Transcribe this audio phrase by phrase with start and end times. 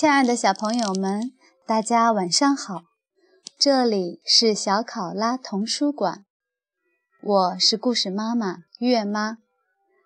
[0.00, 1.34] 亲爱的小朋友们，
[1.66, 2.84] 大家晚上好！
[3.58, 6.24] 这里是小考拉童书馆，
[7.22, 9.36] 我是故事妈妈月妈，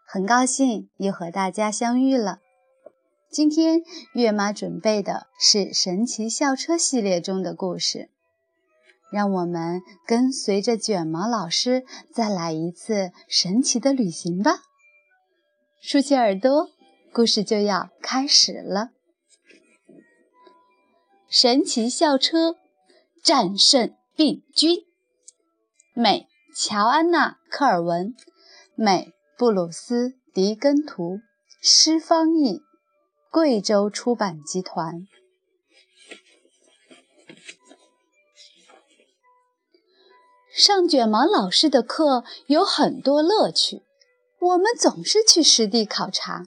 [0.04, 2.40] 很高兴又和大家相遇了。
[3.30, 3.82] 今天
[4.14, 8.10] 月妈准备的是《神奇校车》系列中的故事，
[9.12, 14.58] 让我们跟随着卷毛老师再来一次神奇的旅行吧！
[15.80, 16.70] 竖起耳朵，
[17.12, 18.88] 故事就要开始了。
[21.36, 22.54] 神奇校车
[23.20, 24.86] 战胜病菌，
[25.92, 28.14] 美乔安娜·科尔文，
[28.76, 31.18] 美布鲁斯·迪根图，
[31.60, 32.62] 诗方译，
[33.32, 35.08] 贵州出版集团。
[40.52, 43.82] 上卷毛老师的课有很多乐趣，
[44.38, 46.44] 我们总是去实地考察。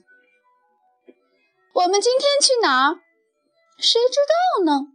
[1.74, 3.00] 我们今天去哪儿？
[3.80, 4.92] 谁知道呢？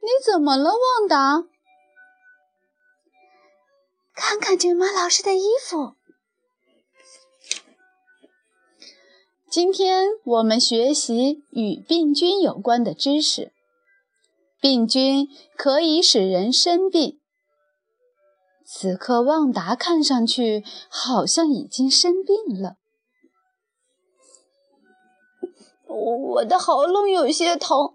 [0.00, 1.44] 你怎么了，旺达？
[4.12, 5.94] 看看卷毛老师的衣服。
[9.48, 13.52] 今天我们学习与病菌有关的知识。
[14.60, 17.20] 病菌可以使人生病。
[18.64, 22.76] 此刻，旺达看上去好像已经生病了。
[25.96, 27.94] 我的喉咙有些疼，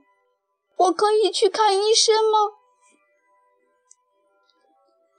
[0.75, 2.39] 我可以去看医生吗？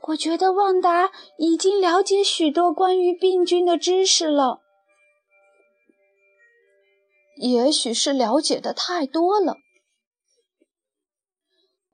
[0.09, 4.61] 我觉得旺达已经了解许多关于病菌的知识了，
[7.37, 9.59] 也许是了解的太多了。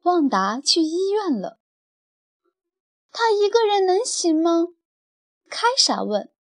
[0.05, 1.59] 旺达去医院了，
[3.12, 4.69] 他一个人能行吗？
[5.50, 6.32] 凯莎问。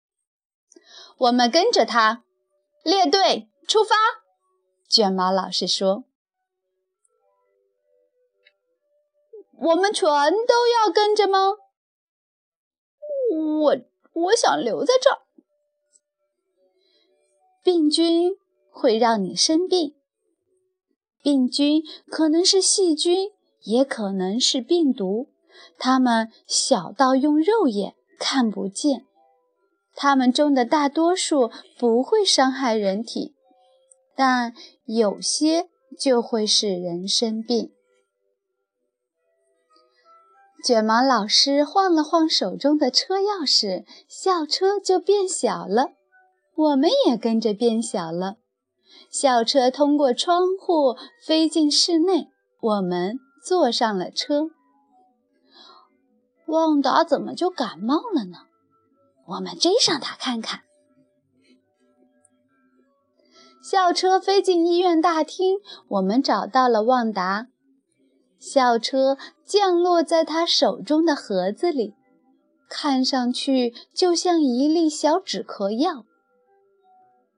[1.18, 2.24] 我们跟着他，
[2.84, 3.96] 列队出发。
[4.88, 6.06] 卷毛老师说
[9.60, 11.56] ：“我们全都要跟着吗？
[13.30, 13.78] 我
[14.14, 15.20] 我想留在这儿。
[17.62, 18.38] 病菌
[18.70, 19.94] 会让你生病，
[21.22, 23.32] 病菌可能是细菌，
[23.64, 25.30] 也可能是病毒。
[25.78, 29.06] 它们小到用肉眼看不见，
[29.94, 33.36] 它们中的大多数不会伤害人体。”
[34.18, 34.54] 但
[34.86, 37.72] 有些就会使人生病。
[40.66, 45.92] 卷毛老师晃了晃手中的车钥匙，校车就变小了，
[46.56, 48.38] 我们也跟着变小了。
[49.12, 52.30] 校车通过窗户飞进室内，
[52.60, 54.50] 我们坐上了车。
[56.48, 58.48] 旺达怎么就感冒了呢？
[59.28, 60.62] 我们追上他看看。
[63.70, 65.58] 校车飞进医院大厅，
[65.90, 67.48] 我们找到了旺达。
[68.40, 71.94] 校车降落在他手中的盒子里，
[72.70, 76.06] 看上去就像一粒小止咳药。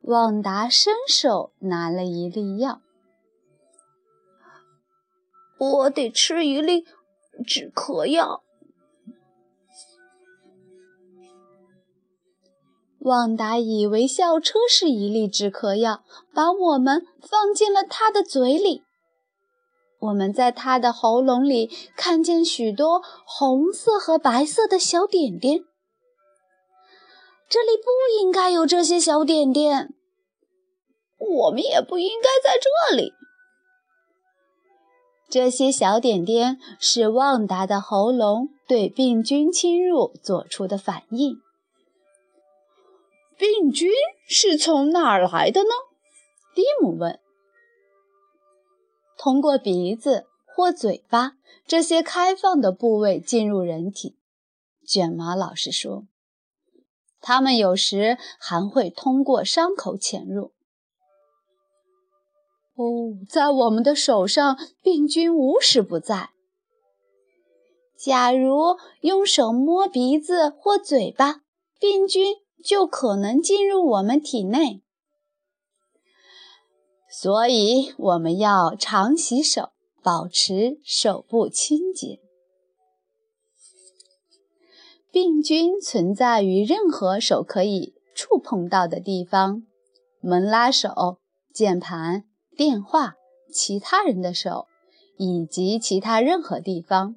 [0.02, 2.80] 旺达伸手拿了一粒药，
[5.58, 6.86] 我得吃一粒
[7.44, 8.44] 止咳药。
[13.00, 18.84] 旺达以为校车是一粒止咳药，把我们放进了他的嘴里。
[20.00, 25.66] 我们在他的喉咙里看见许多红色和白色的小点点。
[27.50, 29.94] 这里不应该有这些小点点，
[31.18, 33.14] 我们也不应该在这里。
[35.30, 41.38] 这些小点点是旺达的喉咙对病菌侵入做出的反应。
[43.40, 43.90] 病菌
[44.28, 45.70] 是从哪儿来的呢？
[46.54, 47.22] 蒂姆问。
[49.18, 54.18] 通过鼻子或嘴巴这些开放的部位进入人体，
[54.86, 56.04] 卷毛老师说。
[57.22, 60.52] 他们有时还会通过伤口潜入。
[62.76, 66.32] 哦，在我们的手上，病菌无时不在。
[67.98, 71.42] 假如用手摸鼻子或嘴巴，
[71.80, 72.36] 病菌。
[72.64, 74.82] 就可能进入我们体内，
[77.10, 79.70] 所以我们要常洗手，
[80.04, 82.20] 保持手部清洁。
[85.12, 89.64] 病菌存在于任何手可以触碰到的地方，
[90.22, 91.20] 门拉手、
[91.52, 92.26] 键盘、
[92.56, 93.16] 电话、
[93.52, 94.68] 其他人的手
[95.18, 97.16] 以及其他任何地方。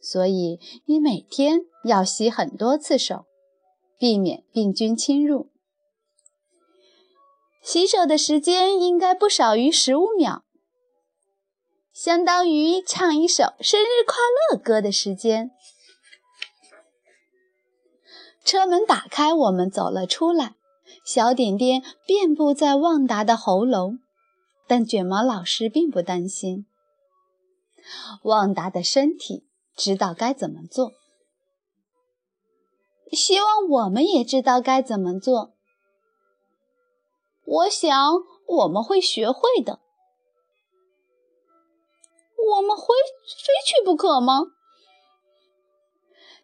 [0.00, 3.24] 所以你每天要洗很多次手。
[3.98, 5.50] 避免病菌侵入。
[7.62, 10.44] 洗手的时间应该不少于十五秒，
[11.92, 14.16] 相当于唱一首生日快
[14.50, 15.50] 乐歌的时间。
[18.44, 20.54] 车门打开，我们走了出来，
[21.04, 23.98] 小点点遍布在旺达的喉咙，
[24.68, 26.66] 但卷毛老师并不担心。
[28.22, 30.92] 旺达的身体知道该怎么做，
[33.12, 35.52] 希望我们也知道该怎么做。
[37.44, 37.94] 我想
[38.46, 39.80] 我们会学会的。
[42.56, 42.86] 我们会
[43.26, 44.42] 非去不可吗？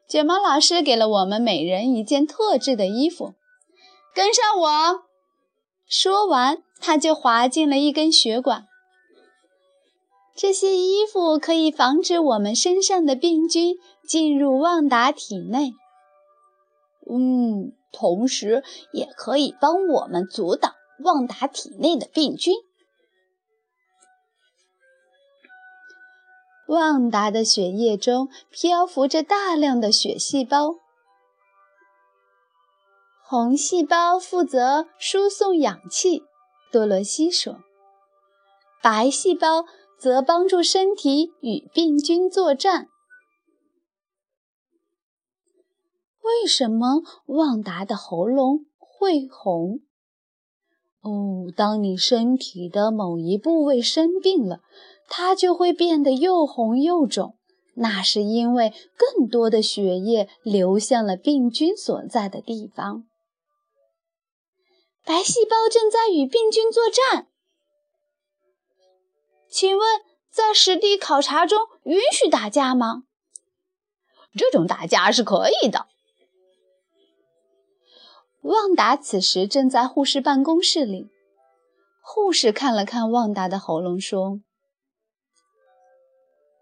[0.08, 3.34] 卷毛老师给了我们每人一件特制的衣服，
[4.14, 5.02] 跟上我。
[5.86, 8.66] 说完，他就滑进了一根血管。
[10.34, 13.76] 这些衣服可以防止我们身上的病菌
[14.06, 15.72] 进入旺达体内。
[17.10, 18.62] 嗯，同时
[18.92, 20.74] 也可以帮我们阻挡。
[21.02, 22.54] 旺达体内的病菌。
[26.68, 30.76] 旺达的血液中漂浮着大量的血细胞，
[33.24, 36.22] 红细胞负责输送氧气，
[36.70, 37.56] 多罗西说；
[38.80, 39.64] 白细胞
[39.98, 42.88] 则帮助身体与病菌作战。
[46.22, 49.80] 为什么旺达的喉咙会红？
[51.00, 54.60] 哦，当你身体的某一部位生病了，
[55.08, 57.36] 它就会变得又红又肿。
[57.74, 63.04] 那是因为更多的血液流向了病菌所在的地方。
[65.04, 67.28] 白细胞正在与病菌作战。
[69.48, 73.04] 请问，在实地考察中允许打架吗？
[74.36, 75.88] 这种打架是可以的。
[78.42, 81.10] 旺达此时正在护士办公室里。
[82.02, 84.40] 护士看了看旺达的喉咙，说：“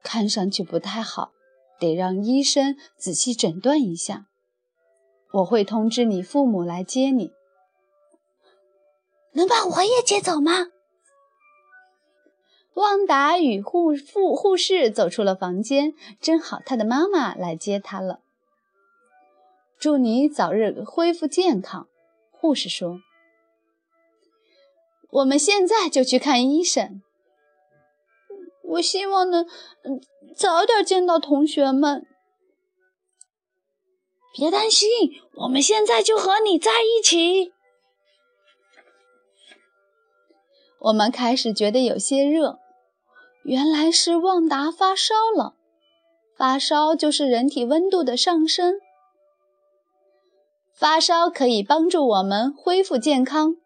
[0.05, 1.33] 看上去不太好，
[1.79, 4.27] 得让医生仔细诊断一下。
[5.33, 7.33] 我会通知你父母来接你。
[9.33, 10.67] 能把我也接走吗？”
[12.75, 18.21] 旺达与护护护士走出了房间，正好他的妈妈来接他了。
[19.81, 21.89] 祝你早日恢复健康，
[22.31, 23.01] 护士说。
[25.09, 27.01] 我们现在就去看医生。
[28.63, 29.47] 我希望能
[30.37, 32.07] 早点见到同学们。
[34.35, 34.89] 别担心，
[35.37, 37.55] 我们现在就和你在一起。
[40.81, 42.59] 我们开始觉得有些热，
[43.45, 45.55] 原来是旺达发烧了。
[46.37, 48.79] 发烧就是人体温度的上升。
[50.81, 53.57] 发烧可以帮助我们恢复健康。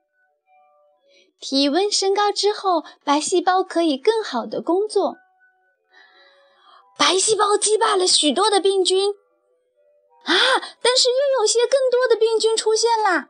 [1.39, 5.15] 体温升高之后，白细胞可以更好的工作。
[6.99, 9.13] 白细胞击败了许多的病菌
[10.25, 10.35] 啊，
[10.83, 13.29] 但是又有些更多的病菌出现啦。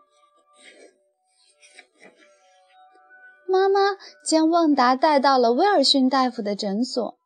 [3.47, 7.19] 妈妈将旺达带到了威尔逊大夫的诊所，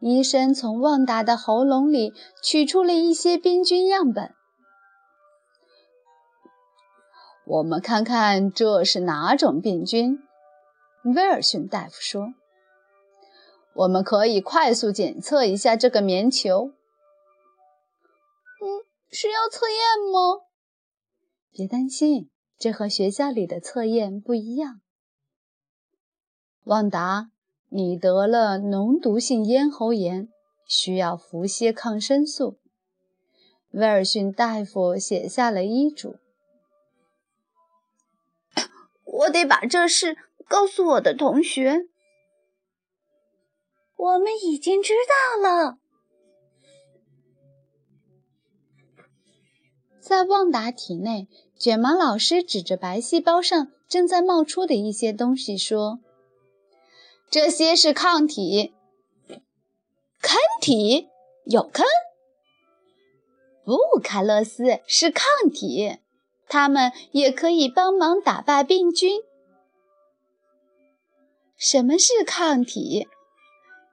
[0.00, 4.34] 医生从旺达的喉咙里取出了一些病菌样本。
[7.50, 10.20] 我们看看这是哪种病菌？
[11.02, 12.34] 威尔逊大夫说
[13.74, 16.70] ：“我们可以快速检测一下这个棉球。
[18.62, 19.78] ”“嗯，是要测验
[20.12, 20.46] 吗
[21.50, 24.80] ？”“别担心，这和学校里的测验不一样。”
[26.62, 27.32] 旺达，
[27.68, 30.28] 你得了脓毒性咽喉炎，
[30.68, 32.60] 需要服些抗生素。
[33.72, 36.14] 威尔逊大夫写下了医嘱。
[39.10, 40.16] 我得把这事
[40.48, 41.88] 告诉我的同学。
[43.96, 45.78] 我们已经知道了。
[50.00, 56.00] 在旺达体内，卷毛老师指着白细胞上正在冒出的一些东西说
[57.30, 58.72] ：“这些是抗体。
[60.20, 61.08] 坑体
[61.44, 61.84] 有坑？
[63.64, 65.98] 不，卡洛斯是抗体。”
[66.50, 69.22] 它们也可以帮忙打败病菌。
[71.56, 73.06] 什么是抗体？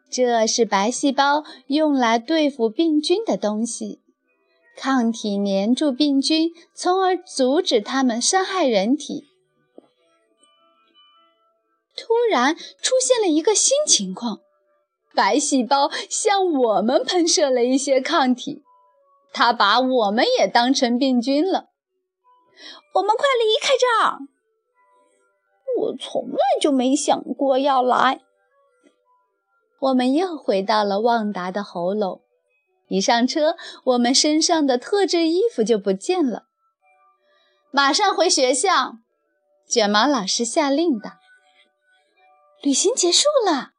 [0.09, 4.01] 这是白细胞用来对付病菌的东西。
[4.75, 9.25] 抗体粘住病菌，从而阻止它们伤害人体。
[11.95, 14.39] 突然出现了一个新情况：
[15.13, 18.63] 白细胞向我们喷射了一些抗体，
[19.31, 21.69] 它把我们也当成病菌了。
[22.93, 24.19] 我们快离开这儿！
[25.79, 28.21] 我从来就没想过要来。
[29.79, 32.21] 我们又回到了旺达的喉咙。
[32.87, 36.45] 一上车，我们身上的特制衣服就不见了。
[37.69, 38.93] 马上回学校！
[39.67, 41.11] 卷毛老师下令道。
[42.63, 43.71] 旅行结束了。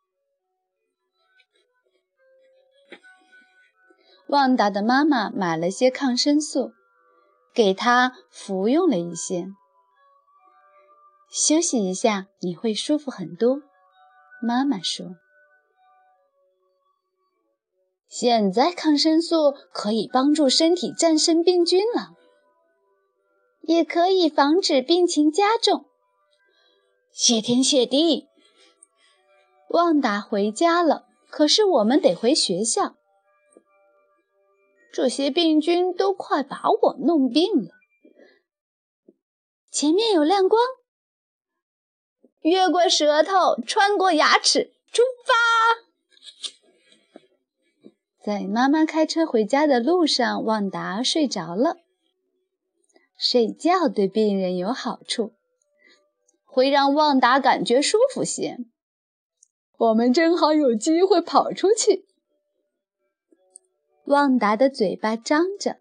[4.28, 6.72] 旺达的妈妈买了些抗生素，
[7.58, 9.48] 给他服用了一些。
[11.28, 13.62] 休息一下，你会舒服很多。
[14.40, 15.16] 妈妈说
[18.08, 22.10] ：“现在抗生素可以帮助身体战胜病菌了，
[23.62, 25.86] 也可以防止病情加重。”
[27.10, 28.28] 谢天谢地，
[29.70, 31.06] 旺达回家了。
[31.28, 32.94] 可是我们得回学校，
[34.98, 37.70] 这些病菌都快把我弄病了。
[39.70, 40.60] 前面有亮光。
[42.40, 45.36] 越过舌头，穿过牙齿，出发！
[48.24, 51.76] 在妈妈开车回家的路上，旺达睡着了。
[53.16, 55.32] 睡觉对病人有好处，
[56.44, 58.58] 会让旺达感觉舒服些。
[59.76, 62.07] 我们正好有机会跑出去。
[64.08, 65.76] 旺达的嘴巴张着，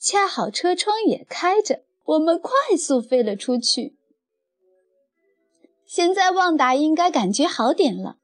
[0.00, 3.94] 恰好车窗也开着，我们快速飞了出去。
[5.86, 8.16] 现在旺达应该感觉好点了，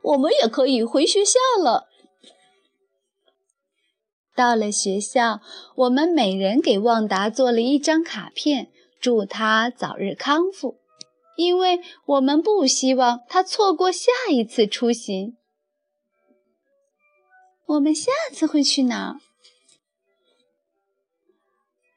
[0.00, 1.88] 我们也可以回学校了。
[4.36, 5.40] 到了学校，
[5.74, 10.78] 我们每人给旺达做了一张卡片，祝他早日康复，
[11.36, 15.36] 因为我们不希望他错过下一次出行。
[17.66, 19.20] 我们下次会去哪儿？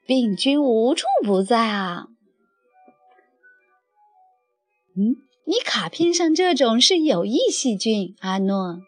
[0.04, 2.08] 病菌无处不在啊。
[4.96, 5.14] 嗯，
[5.46, 8.80] 你卡片上这种是有益细菌，阿诺。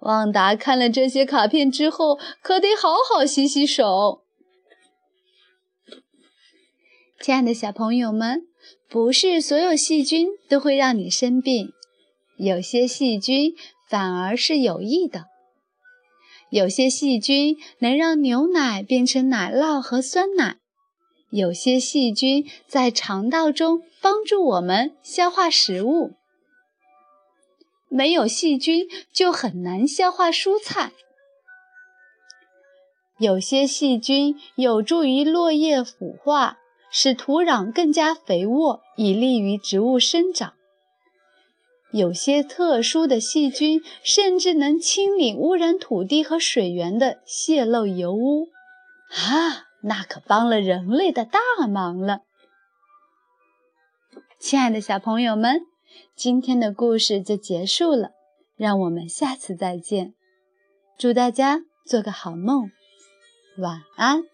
[0.00, 4.22] 旺达看了这些卡片之后，可得好好洗洗手。
[7.18, 8.46] 亲爱的小朋友们，
[8.86, 11.72] 不是所有细菌都会让你生病，
[12.36, 13.56] 有些细菌
[13.88, 15.26] 反而是有益的。
[16.50, 20.58] 有些细菌能让牛奶变成奶酪和酸奶。
[21.30, 26.12] 有些细菌在肠道中帮助我们消化食物，
[27.88, 30.92] 没有细菌就很难消化蔬菜。
[33.18, 36.58] 有些细菌有助于落叶腐化，
[36.92, 40.54] 使土壤更加肥沃，以利于植物生长。
[41.96, 48.48] 有些特殊的细菌甚至能清理污染土地和水源的泄漏油污。
[49.08, 49.66] 啊！
[49.82, 51.38] 那可帮了人类的大
[51.68, 52.22] 忙了，
[54.40, 55.60] 亲爱的小朋友们，
[56.16, 58.10] 今天的故事就结束了，
[58.56, 60.14] 让我们下次再见，
[60.98, 62.70] 祝大家做个好梦，
[63.58, 64.24] 晚安。